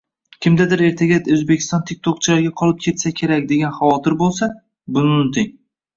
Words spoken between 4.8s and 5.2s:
buni